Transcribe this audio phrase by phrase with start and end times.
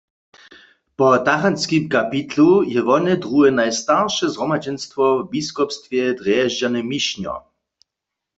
[1.01, 2.45] Po tachantskim kapitlu
[2.77, 7.35] je wone druhe najstarše zhromadźenstwo w biskopstwje Drježdźany-Mišnjo.